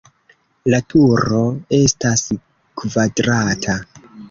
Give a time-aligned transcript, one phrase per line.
[0.73, 1.43] La turo
[1.81, 2.25] estas
[2.83, 3.79] kvadrata.